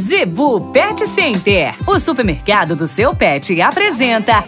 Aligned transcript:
Zebu 0.00 0.72
Pet 0.72 1.06
Center, 1.06 1.74
o 1.86 1.98
supermercado 1.98 2.74
do 2.74 2.88
seu 2.88 3.14
pet, 3.14 3.60
apresenta. 3.60 4.42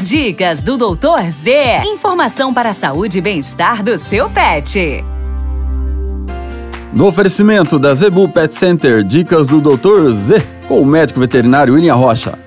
Dicas 0.00 0.62
do 0.62 0.76
Doutor 0.76 1.28
Z. 1.28 1.82
Informação 1.86 2.54
para 2.54 2.70
a 2.70 2.72
saúde 2.72 3.18
e 3.18 3.20
bem-estar 3.20 3.82
do 3.82 3.98
seu 3.98 4.30
pet. 4.30 5.04
No 6.92 7.08
oferecimento 7.08 7.80
da 7.80 7.92
Zebu 7.92 8.28
Pet 8.28 8.54
Center, 8.54 9.02
dicas 9.02 9.48
do 9.48 9.60
Doutor 9.60 10.12
Z, 10.12 10.40
com 10.68 10.80
o 10.80 10.86
médico 10.86 11.18
veterinário 11.18 11.74
William 11.74 11.96
Rocha. 11.96 12.38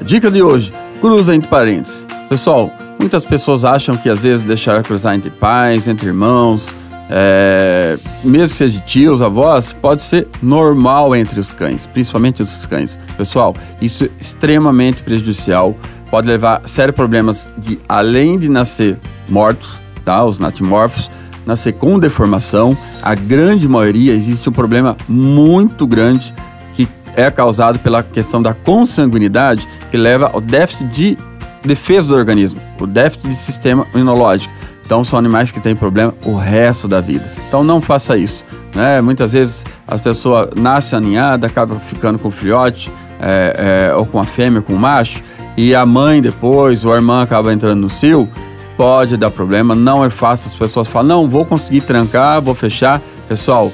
A 0.00 0.04
dica 0.04 0.30
de 0.30 0.40
hoje: 0.40 0.72
cruza 1.00 1.34
entre 1.34 1.48
parentes. 1.48 2.06
Pessoal, 2.28 2.72
muitas 3.00 3.24
pessoas 3.24 3.64
acham 3.64 3.96
que 3.96 4.08
às 4.08 4.22
vezes 4.22 4.44
deixar 4.44 4.80
cruzar 4.84 5.16
entre 5.16 5.30
pais, 5.30 5.88
entre 5.88 6.06
irmãos, 6.06 6.72
é, 7.14 7.98
mesmo 8.24 8.48
que 8.48 8.54
seja 8.54 8.80
tios, 8.80 9.20
avós, 9.20 9.74
pode 9.74 10.02
ser 10.02 10.26
normal 10.42 11.14
entre 11.14 11.38
os 11.38 11.52
cães, 11.52 11.84
principalmente 11.84 12.42
os 12.42 12.64
cães. 12.64 12.98
Pessoal, 13.18 13.54
isso 13.82 14.04
é 14.04 14.08
extremamente 14.18 15.02
prejudicial, 15.02 15.76
pode 16.10 16.26
levar 16.26 16.62
a 16.64 16.66
sérios 16.66 16.96
problemas 16.96 17.50
de, 17.58 17.78
além 17.86 18.38
de 18.38 18.50
nascer 18.50 18.98
mortos, 19.28 19.78
tá? 20.06 20.24
Os 20.24 20.38
natimorfos, 20.38 21.10
nascer 21.44 21.72
com 21.72 21.98
deformação. 21.98 22.74
A 23.02 23.14
grande 23.14 23.68
maioria 23.68 24.14
existe 24.14 24.48
um 24.48 24.52
problema 24.52 24.96
muito 25.06 25.86
grande 25.86 26.34
que 26.72 26.88
é 27.14 27.30
causado 27.30 27.78
pela 27.78 28.02
questão 28.02 28.40
da 28.40 28.54
consanguinidade, 28.54 29.68
que 29.90 29.98
leva 29.98 30.30
ao 30.32 30.40
déficit 30.40 30.88
de 30.88 31.18
defesa 31.62 32.08
do 32.08 32.14
organismo, 32.14 32.58
o 32.80 32.86
déficit 32.86 33.28
de 33.28 33.34
sistema 33.34 33.86
imunológico. 33.94 34.52
Então 34.84 35.02
são 35.04 35.18
animais 35.18 35.50
que 35.50 35.60
têm 35.60 35.74
problema 35.74 36.14
o 36.24 36.36
resto 36.36 36.86
da 36.86 37.00
vida. 37.00 37.24
Então 37.48 37.62
não 37.62 37.80
faça 37.80 38.16
isso. 38.16 38.44
Né? 38.74 39.00
Muitas 39.00 39.32
vezes 39.32 39.64
as 39.86 40.00
pessoas 40.00 40.50
nascem 40.56 40.96
aninhada, 40.96 41.46
acabam 41.46 41.78
ficando 41.78 42.18
com 42.18 42.30
filhote, 42.30 42.92
é, 43.20 43.90
é, 43.90 43.94
ou 43.94 44.04
com 44.06 44.18
a 44.18 44.24
fêmea, 44.24 44.60
com 44.60 44.74
o 44.74 44.78
macho, 44.78 45.22
e 45.56 45.74
a 45.74 45.84
mãe 45.84 46.20
depois, 46.20 46.84
ou 46.84 46.92
a 46.92 46.96
irmã 46.96 47.22
acaba 47.22 47.52
entrando 47.52 47.80
no 47.80 47.88
cio, 47.88 48.28
pode 48.76 49.16
dar 49.16 49.30
problema, 49.30 49.74
não 49.74 50.04
é 50.04 50.10
fácil. 50.10 50.50
As 50.50 50.56
pessoas 50.56 50.88
falam, 50.88 51.08
não, 51.08 51.28
vou 51.28 51.44
conseguir 51.44 51.82
trancar, 51.82 52.40
vou 52.40 52.54
fechar. 52.54 53.00
Pessoal, 53.28 53.70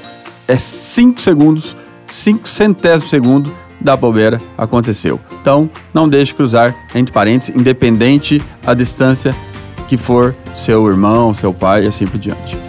é 0.47 0.57
5 0.57 1.19
segundos, 1.19 1.75
5 2.07 2.47
centésimos 2.47 3.09
segundo 3.09 3.51
da 3.79 3.95
bobeira 3.95 4.41
aconteceu. 4.57 5.19
Então, 5.41 5.69
não 5.93 6.07
deixe 6.07 6.33
cruzar 6.33 6.75
entre 6.93 7.13
parentes, 7.13 7.49
independente 7.49 8.41
a 8.65 8.73
distância 8.73 9.33
que 9.89 9.97
for 9.97 10.35
seu 10.53 10.87
irmão, 10.87 11.33
seu 11.33 11.51
pai 11.51 11.85
e 11.85 11.87
assim 11.87 12.05
por 12.05 12.19
diante. 12.19 12.68